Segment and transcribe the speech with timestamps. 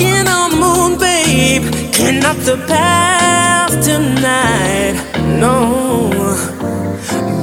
[0.00, 1.62] walking on the moon, babe.
[1.92, 4.94] Clean up the path tonight.
[5.38, 6.10] No,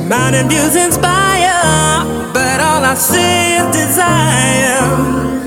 [0.08, 5.47] mountain views inspire, but all I see is desire.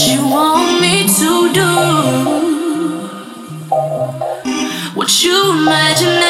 [0.00, 1.72] What you want me to do.
[4.94, 6.22] What you imagine,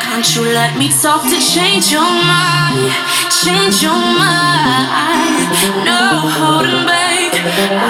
[0.00, 2.90] can't you let me talk to change your mind?
[3.44, 5.52] Change your mind.
[5.84, 7.34] No holding back.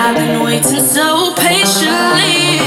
[0.02, 2.58] I've been waiting so patiently.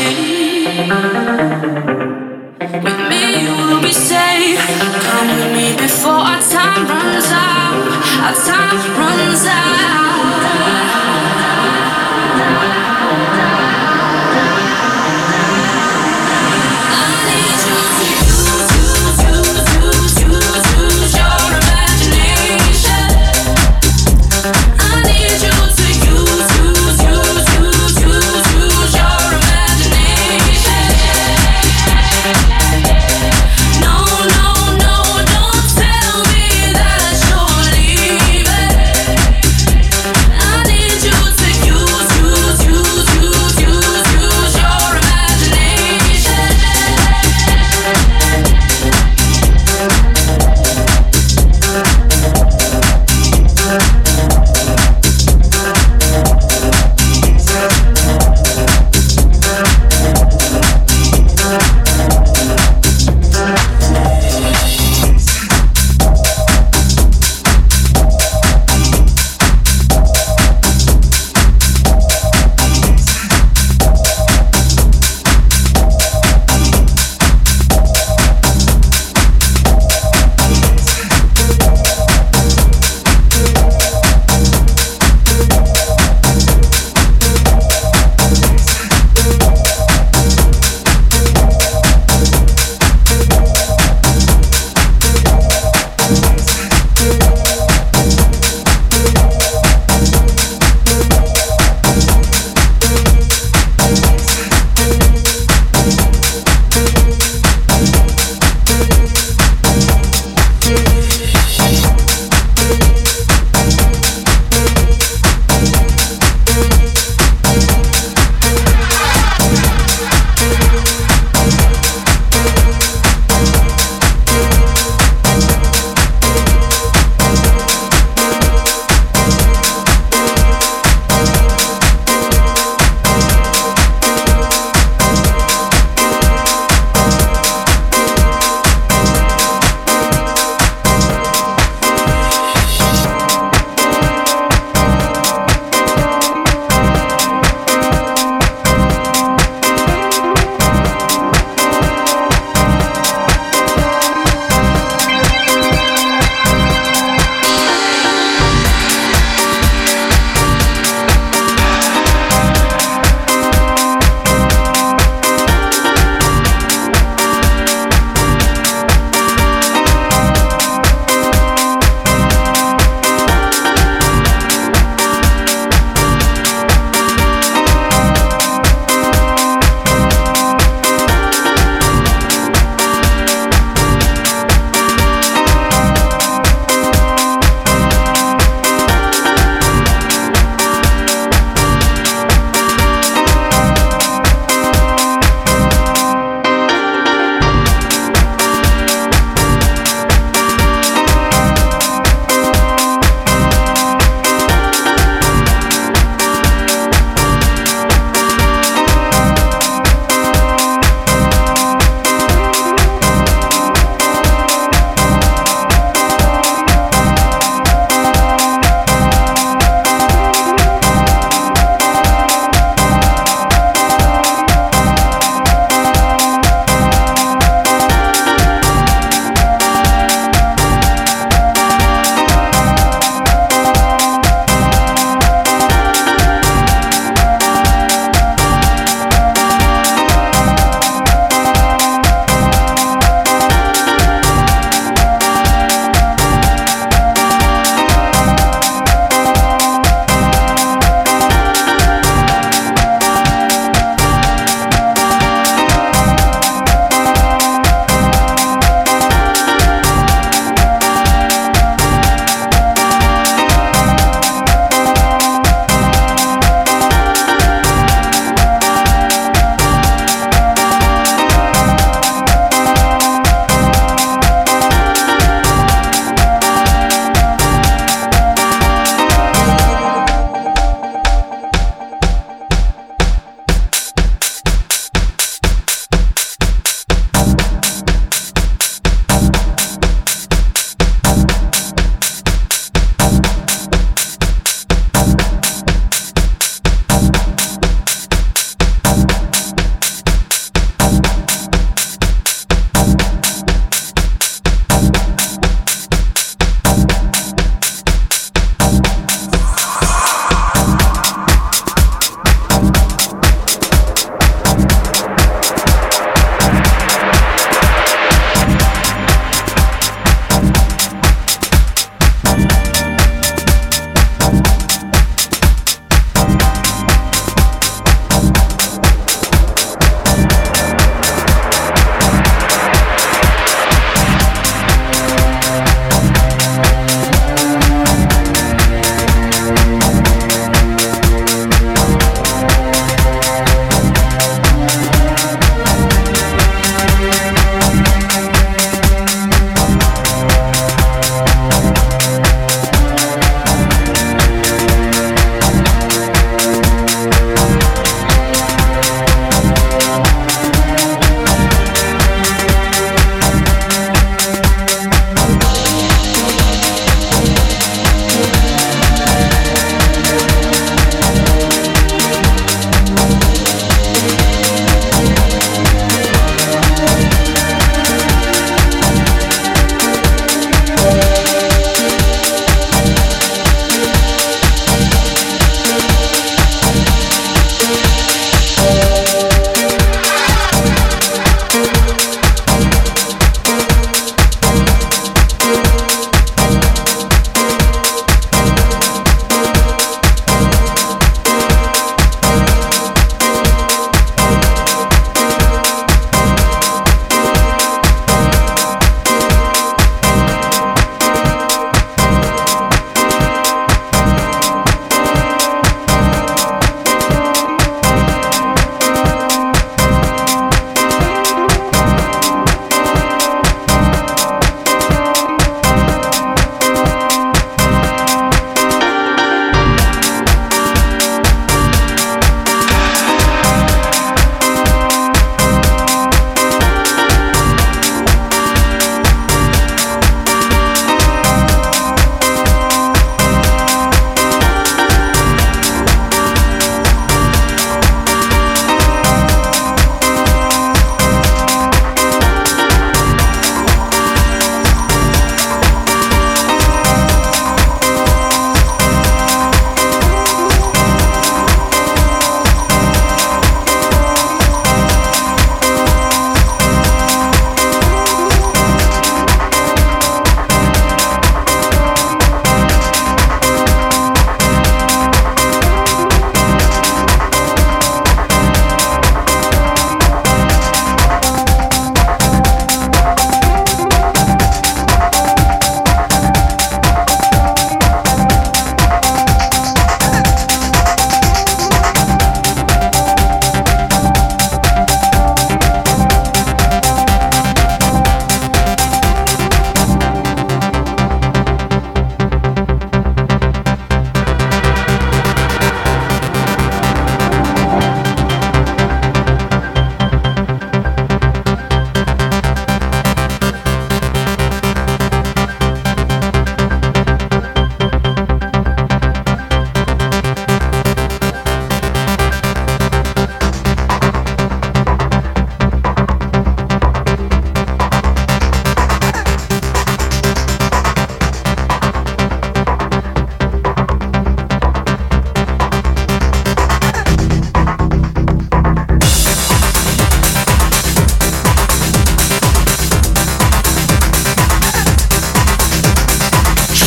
[2.82, 4.58] With me, you'll be safe.
[5.04, 7.76] Come with me before our time runs out.
[8.24, 10.11] Our time runs out.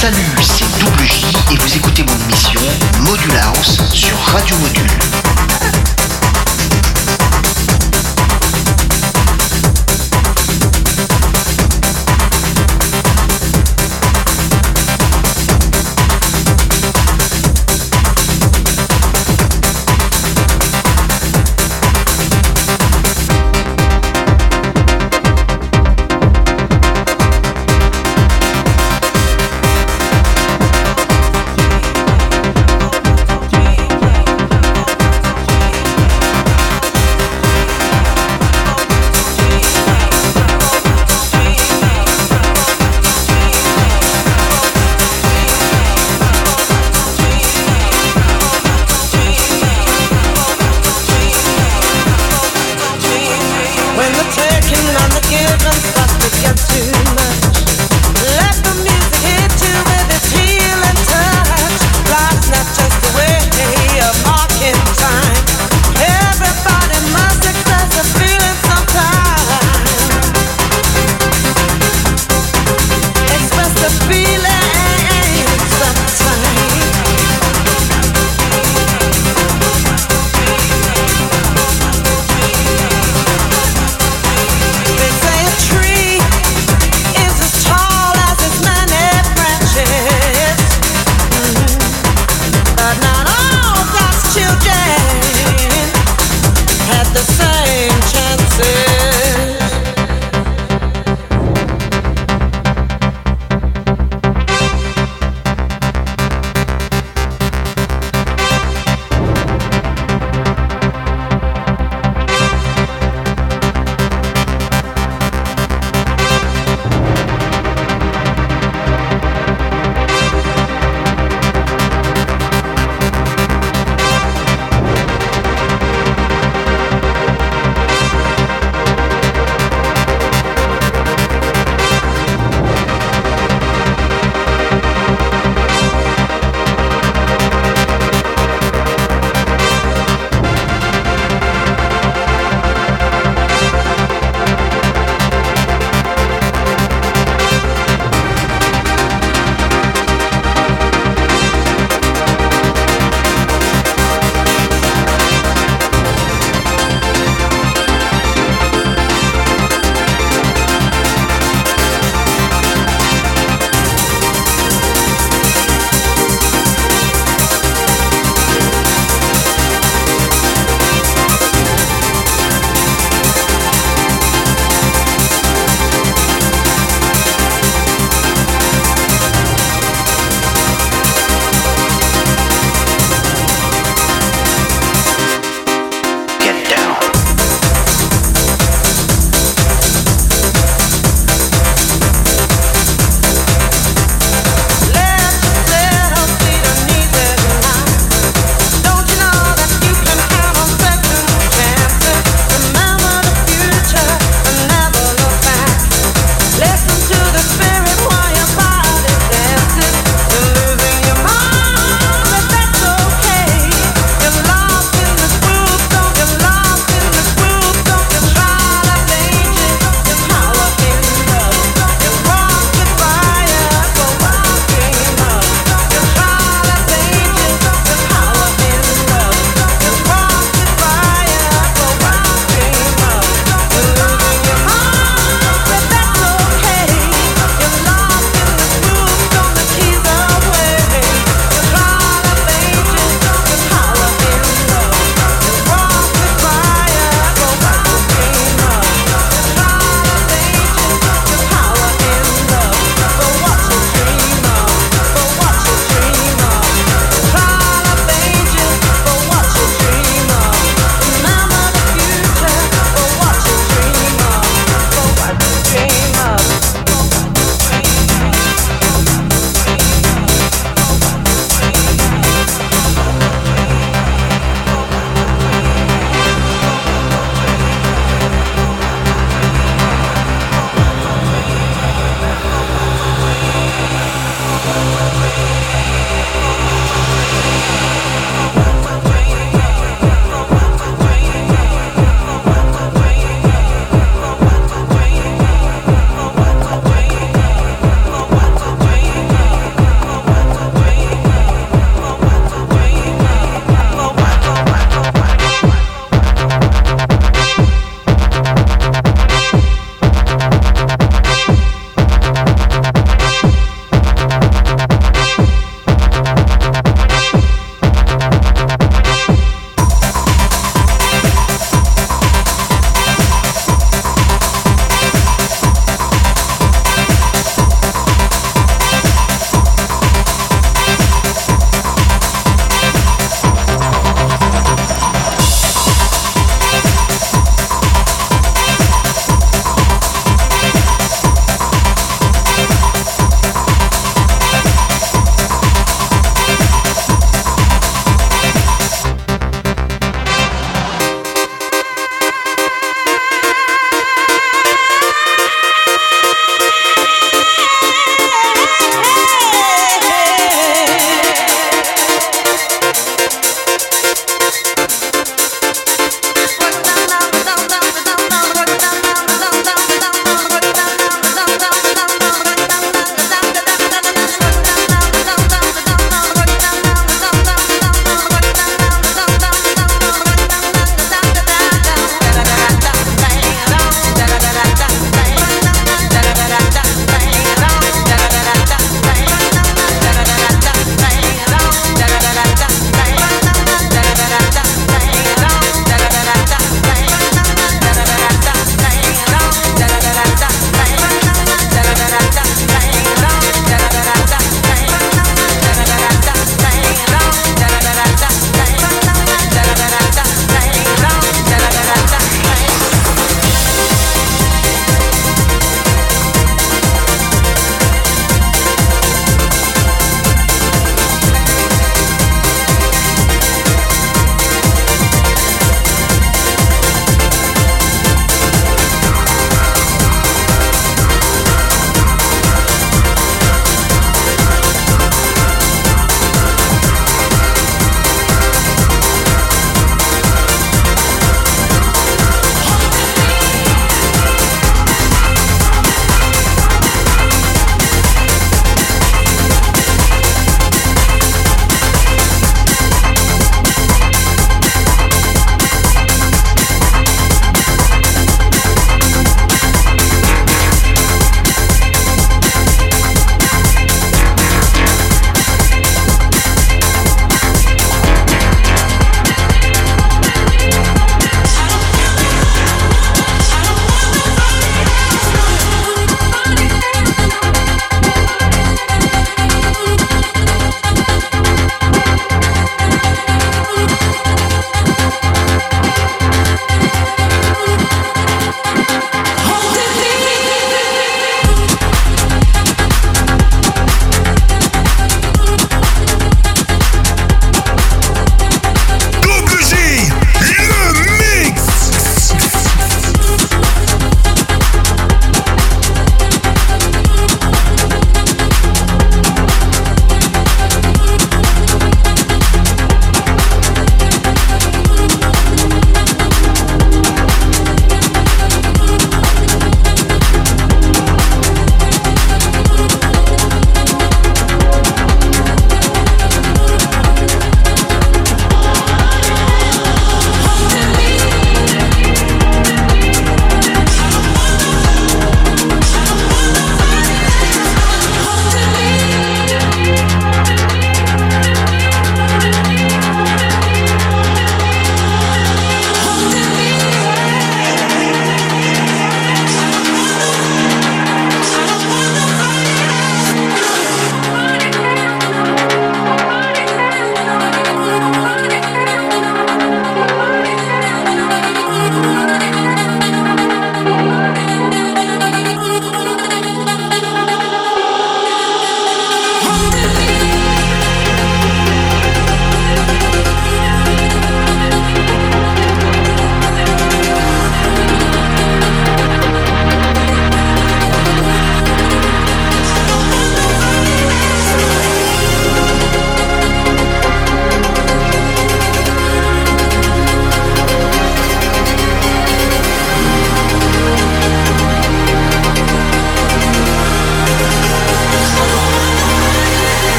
[0.00, 2.60] Salut, c'est WJ et vous écoutez mon émission
[3.00, 5.97] Module House sur Radio Module.